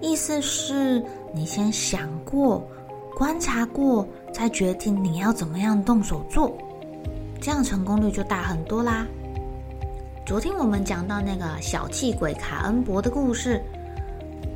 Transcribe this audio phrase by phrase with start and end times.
[0.00, 2.66] 意思是你先想过、
[3.16, 6.56] 观察过，再决定你要怎么样动手做，
[7.40, 9.06] 这样成功率就大很多啦。
[10.24, 13.60] 昨天我们讲到那个小气鬼卡恩伯的故事，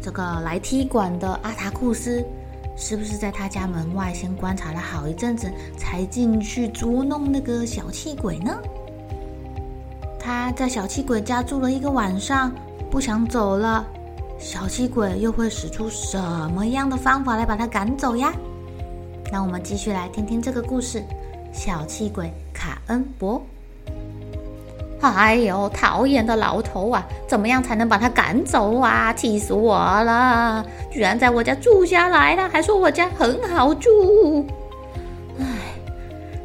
[0.00, 2.24] 这个来踢馆的阿塔库斯，
[2.76, 8.56] 是不是在他家门外先观察了好一阵子，才进去捉弄那个小气鬼呢？
[10.20, 12.52] 他在小气鬼家住了一个晚上，
[12.88, 13.84] 不想走了。
[14.42, 18.32] 小气鬼又会使出什么样的方法来把他赶走呀？
[19.30, 21.00] 那我们继续来听听这个故事：
[21.52, 23.40] 小气鬼卡恩伯。
[25.00, 27.06] 哎呦，讨厌的老头啊！
[27.28, 29.12] 怎么样才能把他赶走啊？
[29.12, 30.66] 气死我了！
[30.90, 34.44] 居然在我家住下来了，还说我家很好住。
[35.38, 35.46] 哎，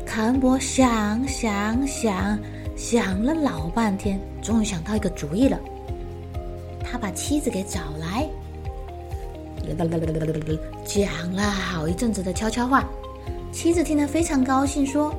[0.05, 2.37] 卡恩伯想想想，
[2.75, 5.59] 想了老半天，终于想到一个主意了。
[6.91, 8.27] 他把妻子给找来，
[10.85, 12.85] 讲了好一阵子的悄悄话。
[13.51, 15.13] 妻子听得非常高兴，说：“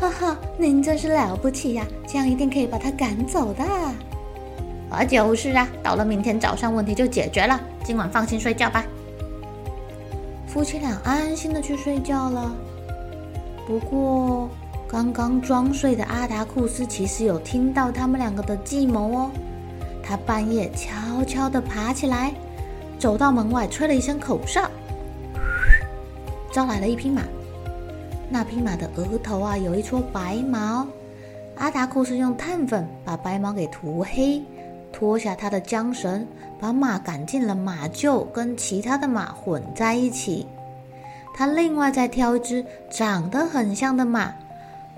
[0.00, 1.86] 哈哈，您真是了不起呀！
[2.06, 3.64] 这样一定可以把他赶走的。”
[4.90, 7.60] 啊，就是啊，到了明天早上，问题就解决了。
[7.84, 8.84] 今晚放心睡觉吧。
[10.46, 12.54] 夫妻俩安心的去睡觉了。
[13.66, 14.48] 不过，
[14.88, 19.30] 刚刚装睡的阿达库斯其实有听到他们两个的计谋哦。
[20.10, 22.34] 他半夜悄悄地爬起来，
[22.98, 24.68] 走到门外，吹了一声口哨，
[26.50, 27.22] 招来了一匹马。
[28.28, 30.84] 那匹马的额头啊，有一撮白毛。
[31.58, 34.42] 阿达库斯用碳粉把白毛给涂黑，
[34.92, 36.26] 脱下他的缰绳，
[36.58, 40.44] 把马赶进了马厩，跟其他的马混在一起。
[41.36, 44.34] 他另外再挑一只长得很像的马，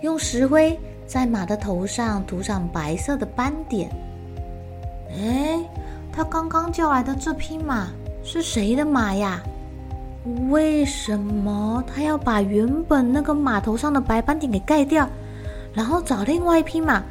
[0.00, 3.90] 用石灰在马的头上涂上白色的斑点。
[5.14, 5.58] 哎，
[6.12, 7.88] 他刚刚叫来的这匹马
[8.24, 9.40] 是谁的马呀？
[10.50, 15.08] 为什么他要把原本那个马头上的白斑点给盖掉，
[15.74, 17.02] 然后找另外一匹马，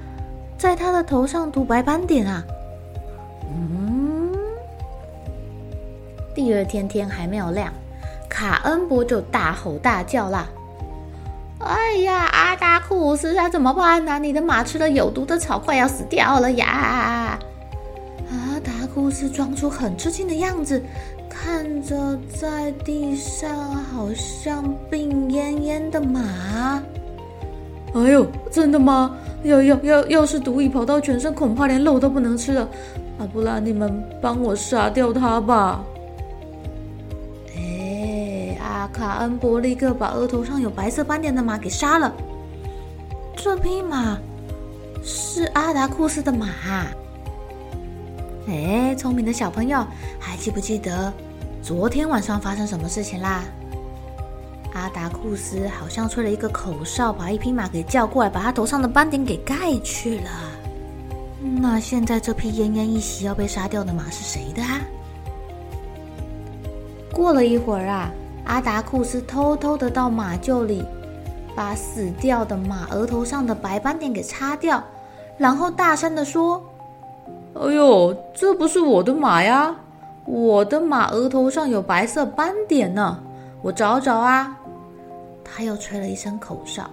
[0.57, 2.43] 在他的头上涂白斑点啊？
[3.49, 4.31] 嗯。
[6.33, 7.71] 第二天天还没有亮，
[8.29, 10.47] 卡恩伯就大吼大叫啦
[11.59, 14.17] ：“哎呀，阿达库斯他，怎么办呢？
[14.17, 17.37] 你的马吃了有毒的草，快要死掉了呀！”
[19.11, 20.81] 库斯装出很吃惊的样子，
[21.29, 26.81] 看着在地上好像病恹恹的马。
[27.93, 29.13] 哎呦，真的吗？
[29.43, 32.61] 要要要，要是毒蚁跑到全身，恐怕连肉都不能吃了。
[33.19, 35.83] 啊，不然你们帮我杀掉它吧。
[37.53, 42.15] 哎，阿卡恩伯立刻把额头上有白色斑点的马给杀了。
[43.35, 44.17] 这匹马
[45.03, 46.47] 是阿达库斯的马。
[48.47, 49.85] 哎，聪明的小朋友，
[50.19, 51.13] 还记不记得
[51.61, 53.43] 昨天晚上发生什么事情啦？
[54.73, 60.29] 阿达库斯好像吹了一个口哨，把一匹马给叫过来，把他头上的斑点给盖去了。
[61.39, 64.81] 那现在这匹奄奄一息要被杀掉的马是谁的啊？
[67.13, 68.11] 过了一会儿啊，
[68.45, 70.83] 阿达库斯偷偷的到马厩里，
[71.55, 74.83] 把死掉的马额头上的白斑点给擦掉，
[75.37, 76.63] 然后大声的说。
[77.53, 79.75] 哎呦，这不是我的马呀！
[80.25, 83.19] 我的马额头上有白色斑点呢，
[83.61, 84.55] 我找找啊。
[85.43, 86.89] 他又吹了一声口哨，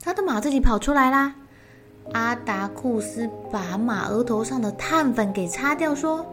[0.00, 1.34] 他的马自己跑出来啦。
[2.12, 6.24] 阿达库斯把马额头上的碳粉给擦掉，说：“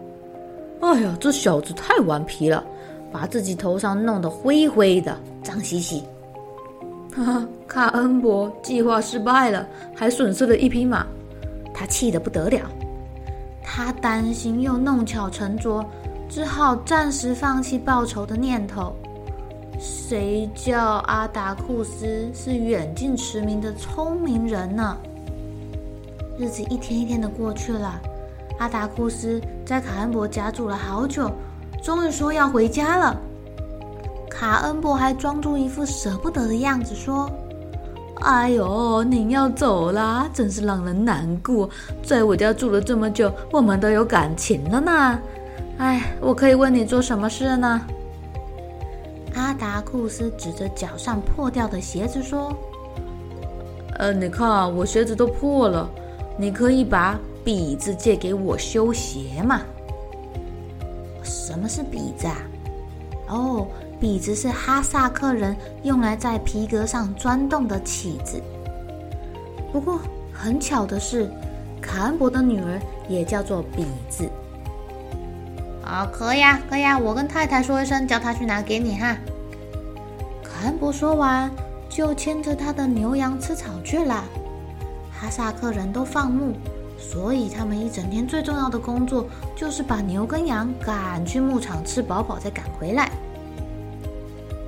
[0.81, 2.63] 哎呀，这小子太顽皮了，
[3.11, 6.03] 把自己头上弄得灰灰的，脏兮兮。”
[7.15, 11.05] 哈哈，卡恩伯计划失败了，还损失了一匹马，
[11.71, 12.67] 他气得不得了。
[13.63, 15.85] 他担心又弄巧成拙，
[16.27, 18.95] 只好暂时放弃报仇的念头。
[19.79, 24.97] 谁叫阿达库斯是远近驰名的聪明人呢？
[26.39, 28.01] 日子一天一天的过去了，
[28.57, 31.31] 阿达库斯在卡恩伯家住了好久，
[31.83, 33.15] 终于说要回家了。
[34.43, 37.31] 卡恩伯还装出一副舍不得的样子，说
[38.19, 41.69] ：“哎呦，您要走啦，真是让人难过。
[42.03, 45.17] 在我家住了这么久，我们都有感情了呢。
[45.77, 47.81] 哎，我可以为你做什么事呢？”
[49.33, 52.53] 阿达库斯指着脚上破掉的鞋子说
[53.95, 55.89] ：“呃，你看我鞋子都破了，
[56.37, 59.61] 你可以把笔子借给我修鞋吗？”
[61.23, 62.35] 什么是笔子啊？
[63.29, 63.65] 哦，
[64.03, 68.43] 笔子是哈萨克人用来在皮革上钻洞的起子。
[69.71, 69.97] 不过
[70.33, 71.31] 很巧的是，
[71.81, 72.77] 卡恩伯的女儿
[73.07, 74.29] 也叫做笔子。
[75.85, 79.15] 啊，可以呀，可以呀，我跟太太说一声，叫她去拿给你哈。
[80.43, 81.49] 卡恩伯说完，
[81.87, 84.25] 就牵着他的牛羊吃草去了。
[85.17, 86.51] 哈萨克人都放牧，
[86.99, 93.09] 所以他们一整天最重要的工作就是把牛跟羊赶去牧场吃饱饱，再赶回来。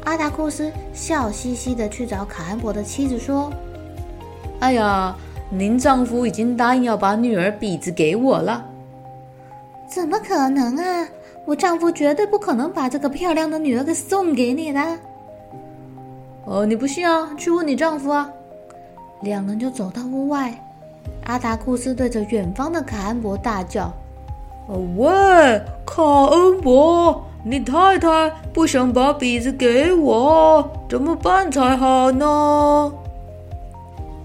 [0.05, 3.51] 阿达库斯笑嘻嘻的去找卡恩伯的妻子说
[4.61, 5.15] ：“哎呀，
[5.49, 8.65] 您丈夫已经答应要把女儿比子给我了。”
[9.89, 11.07] 怎么可能啊！
[11.45, 14.79] 我丈夫绝对不可能把这个漂亮的女儿给送给你的。
[16.45, 17.29] 哦，你不信啊？
[17.37, 18.29] 去问你丈夫啊！
[19.21, 20.53] 两人就走到屋外，
[21.25, 23.91] 阿达库斯对着远方的卡恩伯大叫
[24.67, 32.91] ：“哦，喂，卡恩伯，你太太不想把笔子给我，怎么办才好呢？”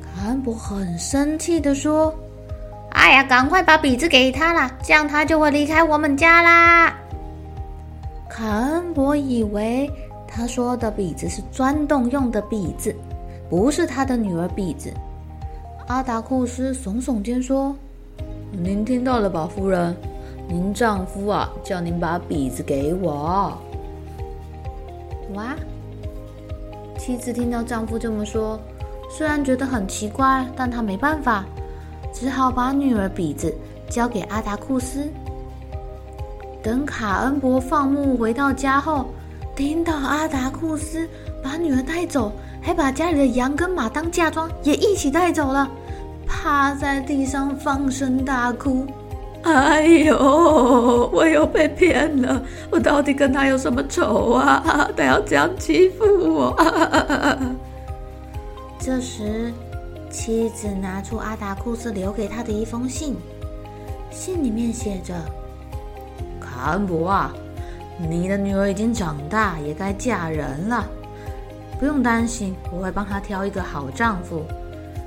[0.03, 2.13] 坎恩伯很生气的说。
[2.93, 6.93] 哎呀，赶快把笔子给他啦，这样他就会离开我们家啦。
[8.29, 9.89] 卡恩伯以为
[10.27, 12.95] 他说的笔子是钻洞用的笔子，
[13.49, 14.93] 不是他的女儿笔子。
[15.87, 17.75] 阿达库斯耸耸肩说
[18.51, 19.97] ：“您听到了吧，夫人？
[20.51, 23.57] 您丈夫啊，叫您把笔子给我。”
[25.35, 25.55] 哇！
[26.99, 28.59] 妻子听到丈夫这么说，
[29.09, 31.45] 虽然觉得很奇怪，但她没办法。
[32.13, 33.55] 只好把女儿笔子
[33.89, 35.09] 交给阿达库斯。
[36.61, 39.07] 等卡恩伯放牧回到家后，
[39.55, 41.09] 听到阿达库斯
[41.41, 45.71] 把女儿带走，还把家里的羊跟马当嫁妆也一起带走了，
[46.27, 48.85] 趴在地上放声大哭。
[49.43, 52.43] 哎呦，我又被骗了！
[52.71, 54.91] 我到底跟他有什么仇啊？
[54.97, 56.05] 他要这样欺负
[56.35, 56.57] 我！
[58.79, 59.53] 这时。
[60.13, 63.15] 妻子拿出阿达库斯留给他的一封信，
[64.11, 65.15] 信里面写着
[66.43, 67.33] ：“卡恩博啊，
[67.97, 70.85] 你的女儿已经长大，也该嫁人了。
[71.79, 74.43] 不用担心，我会帮她挑一个好丈夫。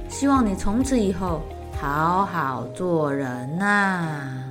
[0.07, 1.41] 希望你从此以后
[1.80, 4.44] 好好做人呐。”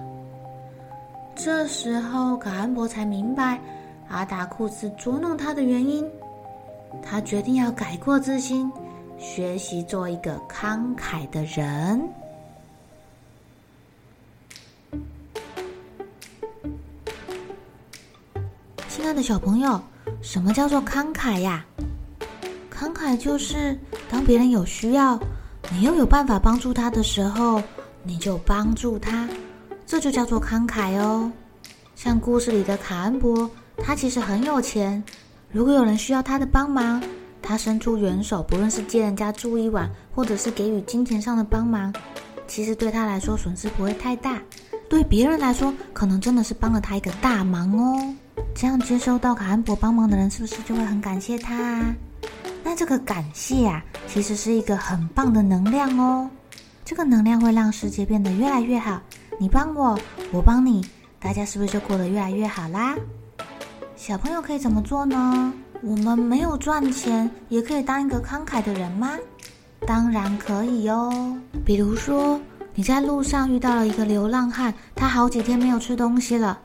[1.35, 3.59] 这时候，卡恩伯才明白
[4.09, 6.09] 阿达库斯捉弄他的原因，
[7.03, 8.71] 他决定要改过自新。
[9.19, 12.03] 学习做一个慷慨的人。
[18.89, 19.81] 亲爱的小朋友，
[20.21, 21.65] 什么叫做慷慨呀？
[22.69, 23.79] 慷慨就是
[24.11, 25.17] 当别人有需要，
[25.73, 27.63] 你又有办法帮助他的时候，
[28.03, 29.29] 你就帮助他，
[29.87, 31.33] 这就叫做慷慨哦。
[31.97, 35.03] 像故事里的卡恩伯，他其实很有钱，
[35.51, 37.03] 如果有人需要他的帮忙，
[37.41, 41.93] 他伸出援手，不论是借人家住一晚，或者是给予金钱上的帮忙，
[42.47, 44.41] 其实对他来说损失不会太大。
[44.89, 48.15] 对别人来说，可能真的是帮了他一个大忙哦。
[48.55, 51.95] 这样接收到卡恩伯帮忙的人，是不是就会很感谢他啊？
[52.65, 56.31] 那这个感谢啊，其实是一个很棒的能量哦。
[56.85, 59.01] 这个能量会让世界变得越来越好。
[59.39, 59.99] 你帮我，
[60.33, 60.85] 我帮你，
[61.19, 62.97] 大家是不是就过得越来越好啦？
[63.97, 65.53] 小朋友可以怎么做呢？
[65.83, 69.17] 我们没有赚钱，也可以当一个慷慨的人吗？
[69.87, 71.37] 当然可以哦。
[71.65, 72.41] 比如说，
[72.75, 76.59] 你在路上遇到了一个流浪汉，他好几天没有吃东西了，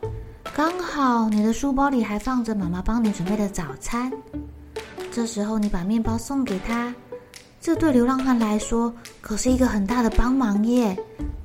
[0.56, 4.12] 刚好你的书包里还放着妈妈帮你准备的早餐。
[5.18, 6.94] 这时候你把面包送给他，
[7.60, 10.96] 这对流浪汉来说可是一个很大的帮忙耶。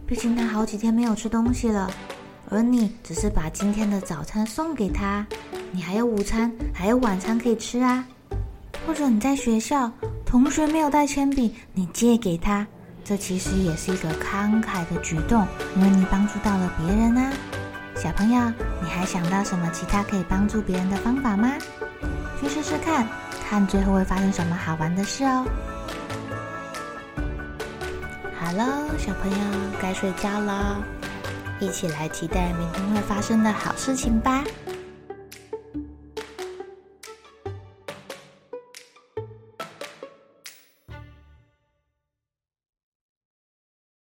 [0.07, 1.91] 毕竟他好几天没有吃东西了，
[2.51, 5.27] 而你只是把今天的早餐送给他。
[5.71, 8.05] 你还有午餐，还有晚餐可以吃啊。
[8.87, 9.91] 或者你在学校，
[10.27, 12.67] 同学没有带铅笔，你借给他，
[13.03, 17.33] 这其实也是一个慷慨的举动，因为你帮助到了别人啊。
[17.97, 18.53] 小朋友，
[18.83, 21.55] 你还想到什么其他可以帮助别人的方法吗？
[22.39, 23.07] 去试试看，
[23.53, 25.45] 看最后会发生什么好玩的事哦。
[28.41, 28.65] 好喽，
[28.97, 29.37] 小朋友
[29.79, 30.83] 该睡觉了，
[31.61, 34.43] 一起来期待明天会发生的好事情吧。